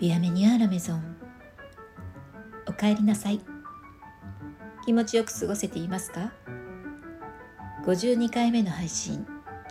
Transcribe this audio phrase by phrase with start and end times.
[0.00, 1.14] ビアメニュアラメゾン。
[2.66, 3.40] おかえりなさい。
[4.86, 6.32] 気持ちよく過ごせていますか
[7.84, 9.26] ？52回目の配信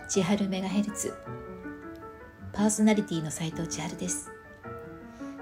[0.08, 1.12] 千春メガヘルツ。
[2.52, 4.30] パーソナリティの斉藤千春です。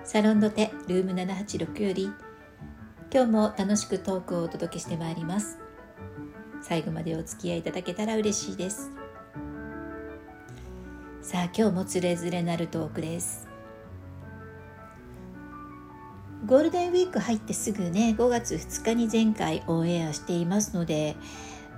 [0.05, 2.11] サロンドテルーム786より
[3.13, 5.59] 今日も楽しくトークをお届けしてまいります。
[6.63, 8.91] 最後までお付き合いいただけたら嬉しいです。
[11.21, 13.48] さあ今日もつれづれなるトークです。
[16.49, 21.15] ゴールデンウィーク入ってすぐね5月2日に前回オンエアしていますので、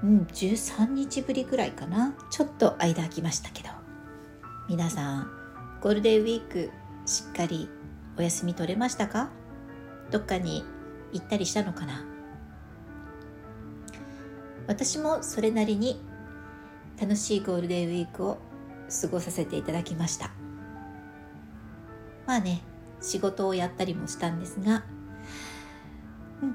[0.05, 2.15] うん、13日ぶりぐらいかな。
[2.31, 3.71] ちょっと間空きましたけど。
[4.69, 5.31] 皆さん
[5.81, 6.71] ゴールデンウィーク
[7.05, 7.69] しっかり
[8.17, 9.31] お休み取れましたか？
[10.13, 10.65] どっかに
[11.13, 12.05] 行ったりしたのかな？
[14.69, 16.01] 私もそれなりに
[17.01, 18.39] 楽しいゴールデンウィークを
[19.03, 20.31] 過ごさせていただきました。
[22.25, 22.63] まあね
[23.01, 24.85] 仕事をやったりもしたんですが、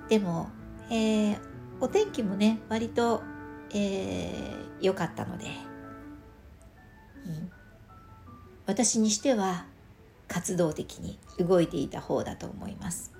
[0.09, 0.49] でも、
[0.89, 1.39] えー、
[1.79, 3.23] お天気もね割と
[3.71, 5.45] 良、えー、かったので、
[7.25, 7.51] うん、
[8.65, 9.65] 私にしては
[10.27, 13.11] 活動的に動いていた方だと思います。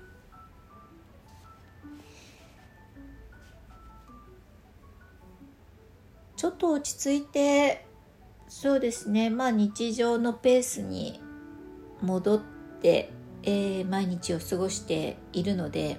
[6.36, 7.86] ちょっと落ち着いて
[8.46, 11.20] そうですねまあ日常のペースに
[12.02, 12.40] 戻っ
[12.86, 15.98] てえー、毎日を過ごしているので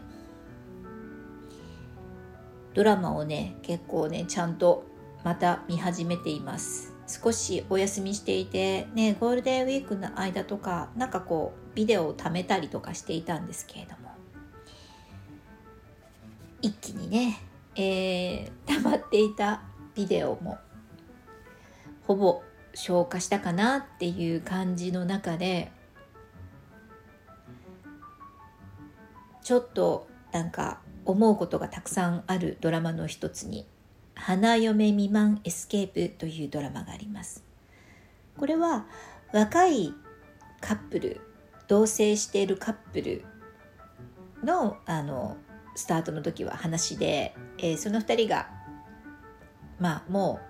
[2.74, 4.86] ドラマをね結構ねちゃんと
[5.24, 6.94] また見始めています。
[7.08, 14.12] 少しお休みしていてねゴールデンウィークの間とかなんかこうビデオを貯めたりとかしていたんですけれども。
[16.62, 17.40] 一気にね、
[17.76, 19.62] えー、溜まっていた
[19.96, 20.58] ビデオも
[22.08, 22.44] ほぼ
[22.74, 25.72] 消化したかなっていう感じの中で
[29.48, 33.66] ちょっとなんか思うことがたくさんあるドラマの一つに
[34.14, 37.46] 「花嫁未満エスケープ」というドラマがあります。
[38.38, 38.88] これは
[39.32, 39.94] 若い
[40.60, 41.22] カップル
[41.70, 43.24] 同棲しているカップル
[44.44, 45.38] のあの
[45.78, 48.50] スタートの時は話で、えー、その2人が
[49.80, 50.42] まあも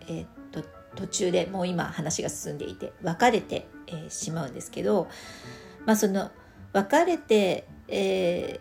[0.00, 0.62] う、えー、っと
[0.94, 5.08] 途中でもう今話が進んでいて別れて、えー、しまうんですけど、
[5.86, 6.30] まあ、その
[6.72, 8.60] 別れてえ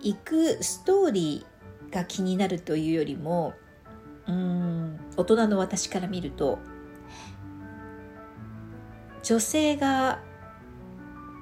[0.00, 3.54] ー、行くストーリーが気になるというよりも
[4.26, 6.58] うん大人の私から見ると
[9.22, 10.20] 女性が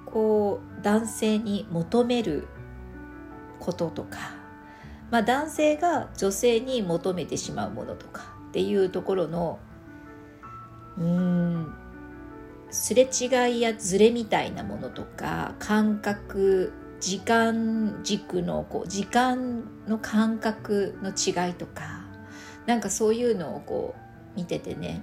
[0.07, 2.49] こう男性に求める
[3.61, 4.19] こととか、
[5.11, 9.59] まあ、男性が女性に求めてしまうものとかっていうところの
[10.97, 11.75] うん
[12.71, 13.27] すれ違
[13.57, 22.05] いやズレみたいなものとか感覚時間軸のこう時間の感覚の違いとか
[22.67, 25.03] なんかそういうのをこう見ててね。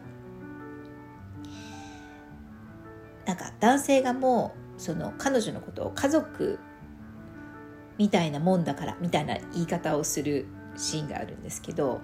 [3.26, 6.60] なんか男性がもうその彼女のことを家族
[7.98, 10.46] みたいなもんだからみたいな言い方をする
[10.78, 12.02] シーンがあるんですけど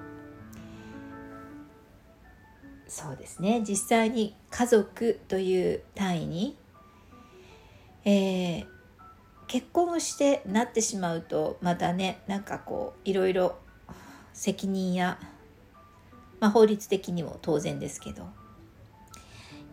[2.88, 3.64] そうですね。
[3.66, 6.58] 実際に家族という単位に、
[8.04, 8.66] えー、
[9.52, 13.58] 結婚をしてなってしまうとまたねなんかこういろいろ
[14.32, 15.20] 責任や、
[16.40, 18.30] まあ、法律的にも当然ですけど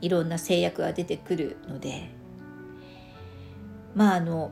[0.00, 2.10] いろんな制約が出てくるので
[3.94, 4.50] まああの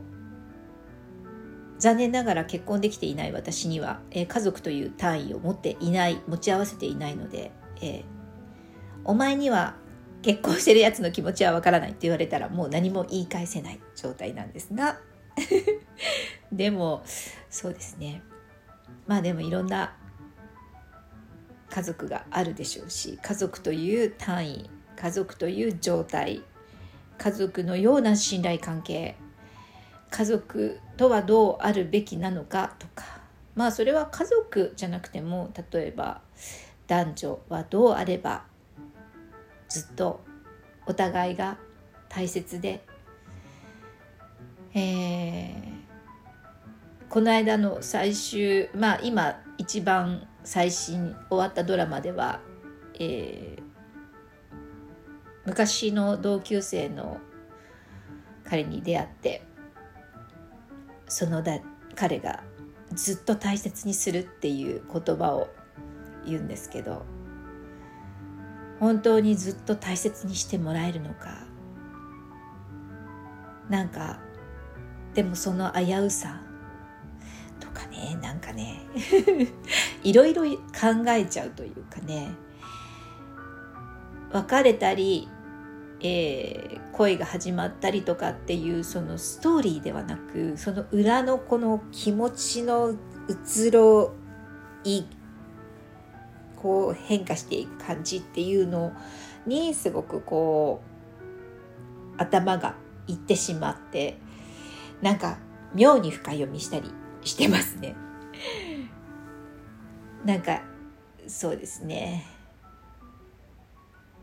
[1.80, 7.50] 残念ながら結婚できていない私には、えー、家族という単位を持っていない持ち合わせていないので、
[7.82, 8.04] えー、
[9.04, 9.74] お前には
[10.22, 15.00] 結婚してるやつの気持ちはわからないって言われたらもう何も言い返せない状態なんですが
[16.52, 17.02] でも
[17.50, 18.22] そうですね。
[19.06, 19.94] まあでもいろんな
[21.70, 26.42] 家族があるでしょうし家族という単位家族という状態
[27.18, 29.16] 家族のような信頼関係
[30.10, 33.04] 家族とはどうあるべきなのかとか
[33.54, 36.20] まあそれは家族じゃなくても例えば
[36.86, 38.44] 男女はどうあれば
[39.68, 40.20] ずっと
[40.86, 41.58] お互いが
[42.08, 42.84] 大切で
[44.76, 52.40] えー、この間の最終まあ今一番最新終わったドラマでは、
[53.00, 53.62] えー、
[55.46, 57.16] 昔の同級生の
[58.44, 59.42] 彼に出会って
[61.08, 61.58] そのだ
[61.94, 62.42] 彼が
[62.92, 65.48] ずっと大切にするっていう言葉を
[66.26, 67.06] 言うんですけど
[68.78, 71.46] 本当にずっと大切にしてもらえるのか。
[73.70, 74.20] なんか
[75.16, 76.42] でもその危うさ
[77.58, 78.82] とかねなんかね
[80.04, 82.28] いろいろ考えちゃうというかね
[84.30, 85.26] 別れたり、
[86.00, 92.94] えー、恋が始まったりとかっていうそのストーリーではなくその裏のこの気持ちの
[93.26, 94.12] 移ろ
[94.84, 95.04] い
[96.56, 98.92] こう変化していく感じっていうの
[99.46, 100.82] にすごくこ
[102.18, 102.74] う頭が
[103.06, 104.18] いってしまって
[105.02, 105.38] なんか
[105.74, 106.90] 妙に深読みしたり
[107.22, 107.94] してますね。
[110.24, 110.62] なんか
[111.26, 112.26] そうですね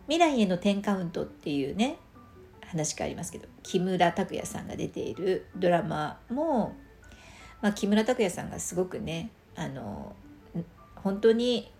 [0.07, 1.97] 未来への10カウントっていうね
[2.61, 6.75] 話がありますけど木村拓哉さんが出ているドラマも、
[7.61, 10.15] まあ、木村拓哉さんがすごくねあの
[10.95, 11.71] 本当に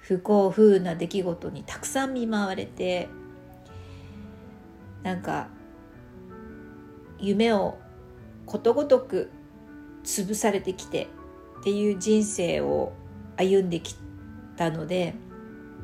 [0.00, 3.08] 不幸不運な出来事にたくさん見舞われて
[5.02, 5.48] なんか
[7.20, 7.78] 夢を
[8.46, 9.30] ことごとく
[10.04, 11.08] 潰されてきて
[11.60, 12.92] っていう人生を
[13.36, 13.94] 歩んでき
[14.56, 15.14] たので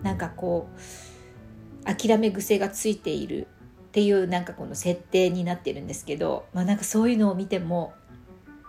[0.03, 3.47] なんかこう諦め癖がついている
[3.89, 7.95] っていうなんかこの設定になってるんですけどまあなんかそういうのを見ても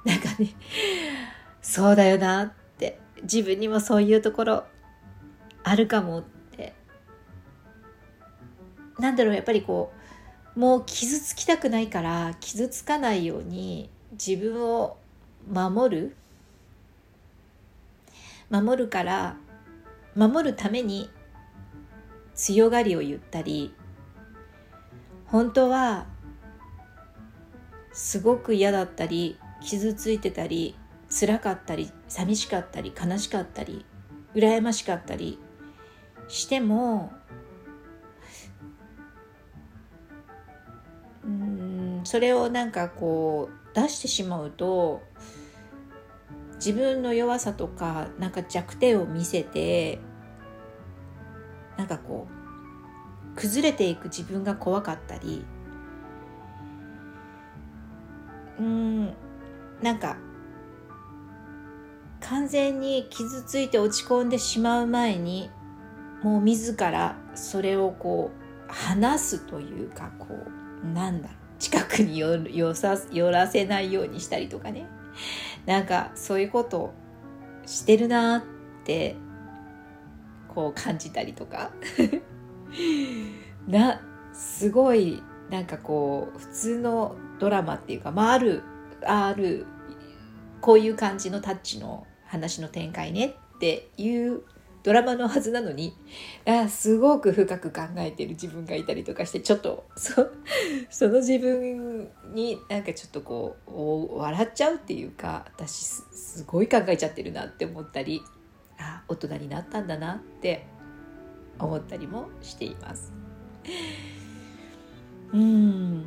[0.05, 0.53] なんかね
[1.61, 4.63] そうだよなって自分にもそういうところ
[5.63, 6.37] あるかもって。
[8.99, 9.96] なんだろうやっぱりこう
[10.57, 14.97] もう傷つきたくないから傷つかないように自分を
[15.47, 16.15] 守る。
[18.49, 19.35] 守るから
[20.15, 21.11] 守るために
[22.33, 23.73] 強がりを言ったり
[25.25, 26.05] 本当は
[27.91, 30.75] すごく嫌だったり傷ついてたり
[31.09, 33.85] 辛かったり寂しかったり悲しかったり
[34.33, 35.39] 羨ましかったり
[36.29, 37.11] しても
[42.07, 45.01] それをなんかこう出してしまうと
[46.55, 49.99] 自分の弱さとかなんか弱点を見せて
[51.75, 52.29] なんかこ
[53.35, 55.45] う崩れていく自分が怖かったり。
[58.57, 59.13] うん
[59.83, 60.15] なんか
[62.21, 65.51] 完全に傷ついて落ち込んでしまう前に
[66.23, 71.46] もう自らそれをこう話すというかこうなんだろう。
[71.59, 74.85] 近くに寄さ寄らせないようにしたりとかね。
[75.65, 76.93] なんかそういうこと
[77.65, 78.43] してるなっ
[78.85, 79.15] て
[80.53, 81.71] こう感じたりとか。
[83.67, 84.01] な
[84.33, 88.63] すごいなんかこう普通のドラマっていうか、まあ、ある
[89.05, 89.65] ある
[90.61, 94.43] こういう感じのタッチの話の展開ねっていう
[94.83, 95.95] ドラマのはずなのに
[96.45, 100.29] あすごく深く考えてる自分がいたりとかしてちょっとそ
[100.89, 108.21] その自分になんかちょっとこう笑っちゃうっていうか私すごい考えちゃってるなって思ったり
[108.79, 110.65] あ大人になったんだなって
[111.59, 113.11] 思ったりもしています。
[115.33, 116.05] うん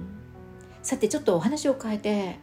[0.82, 2.38] さてちょっとお話を変えて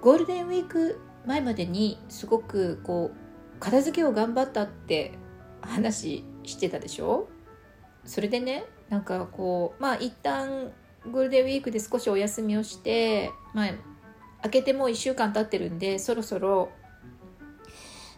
[0.00, 3.27] ゴールデンウィーク前までにすごくこう
[3.60, 5.12] 片付けを頑張ったって
[5.60, 7.28] 話してたでしょ？
[8.04, 10.72] それでねなんかこうまあ一旦
[11.10, 13.70] ゴールデンウィークで少しお休みをしてまあ
[14.42, 16.70] 開けてもう1週間経ってるんでそろそろ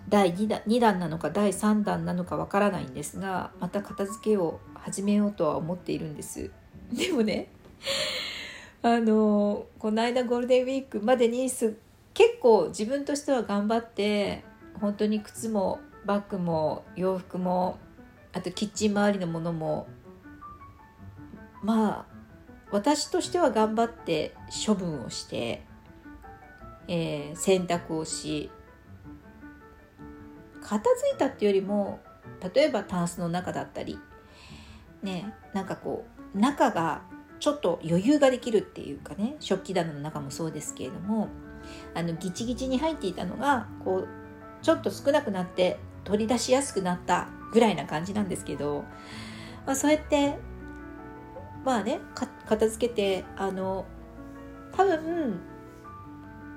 [0.09, 6.51] 第 2, 弾2弾なのか第3弾なのかわからないんですがまた片付けを始めようとは思っているんです。
[6.93, 7.49] でもね
[8.83, 11.77] あのこの間ゴールデンウィークまでにす
[12.15, 14.43] 結構自分としては頑張って
[14.81, 17.79] 本当に靴もバッグも洋服も
[18.33, 19.89] あとキッチン周りのものも
[21.63, 22.21] まあ
[22.71, 24.35] 私としては頑張って
[24.67, 25.65] 処分をして、
[26.89, 28.51] えー、洗濯をし
[30.63, 32.01] 片付いたっていうよりも
[32.55, 33.99] 例えばタンスの中だったり
[35.03, 37.03] ねなんかこう中が
[37.41, 41.29] ちょっと余裕ができるっていうかね食器棚の中もそうですけれども
[41.95, 44.20] あのギチギチに入っていたのがこう
[44.63, 48.85] ちょっと少なくなって取り出しやすくなったぐらいな感じなんですけど、
[49.67, 50.37] まあ、そうやって
[51.65, 52.01] まあね
[52.47, 53.87] 片付けてあの
[54.73, 55.41] 多分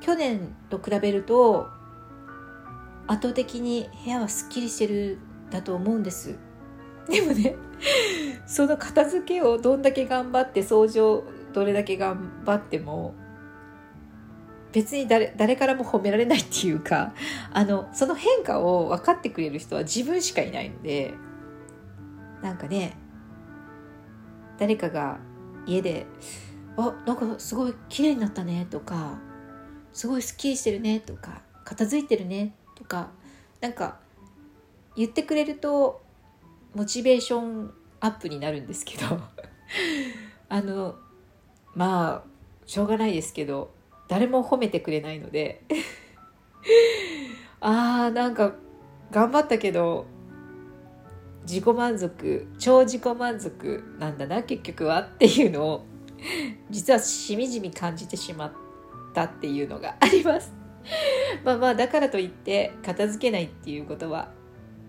[0.02, 1.70] 去年と比べると
[3.08, 5.20] 圧倒的に部屋はすっきりしてる
[5.50, 6.38] だと思うんです。
[7.10, 7.56] でもね
[8.48, 13.14] その片付けをどんだけ頑張って掃除をどれだけ頑張っても
[14.74, 17.14] 別に誰誰からも褒められないっていうか
[17.52, 21.14] あのその変化を分かってくれる人は自分しかいないので
[22.42, 22.98] なんかね
[24.58, 25.20] 誰かが
[25.66, 26.08] 家で
[26.76, 29.20] 「あなんかすごい綺麗になったね」とか
[29.94, 33.12] 「すごいすっきりしてるね」とか「片付いてるね」とか
[33.62, 34.00] なんか
[34.96, 36.02] 言ってくれると
[36.74, 39.20] モチベーションアップになるんですけど
[40.50, 40.96] あの
[41.76, 42.34] まあ
[42.66, 43.73] しょうがないですけど
[44.14, 45.64] 誰も褒めてくれないので。
[47.60, 48.54] あーなんか
[49.10, 50.06] 頑張ったけど
[51.44, 55.86] 自己満足超自己満足なんだな結局はっていうのを
[56.70, 58.52] 実はしみじみ感じてしまっ
[59.16, 60.54] たっていうのがあります。
[61.44, 64.32] まあまあだからといって片付けないっていうことは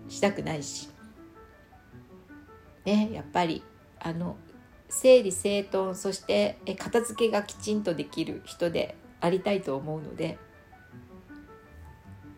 [0.07, 0.87] したくないし。
[2.85, 3.63] ねやっぱり
[3.99, 4.37] あの
[4.87, 10.37] 整理整頓そして片付けがきちんとできる人でありたいと思うので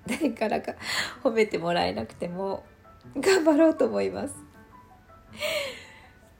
[0.08, 0.74] 誰からか
[1.22, 2.64] 褒めてもらえなくても
[3.18, 4.36] 頑張ろうと思います。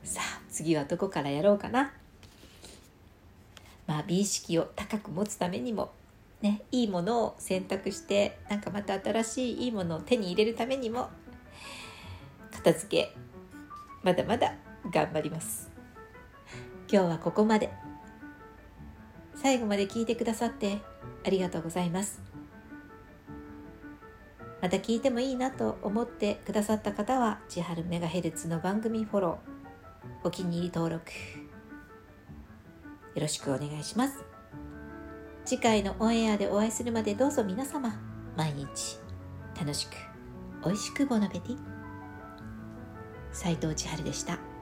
[0.04, 1.94] さあ次はどこからやろうかな。
[3.86, 5.92] まあ美意識を高く持つためにも
[6.42, 11.10] ねいいものを選択してなんかまた新しいいいものを手に入れるためにも
[12.52, 13.14] 片付け
[14.04, 14.56] まだまだ
[14.92, 15.70] 頑張ります。
[16.90, 17.87] 今日はここまで。
[19.42, 20.80] 最後まで聞いてくださって
[21.26, 22.22] ありがとうございます。
[24.62, 31.12] また聞いてもいいなと思ってくださった方は千春メガヘルツの番組フォローお気に入り登録
[33.14, 34.24] よろしくお願いします。
[35.46, 37.98] 次回のオンエアでお会いするまでどうぞ皆様
[38.36, 39.00] 毎日
[39.58, 39.92] 楽しく
[40.66, 41.58] 美味しくボナベティ。
[43.32, 44.57] 斉藤千春でした。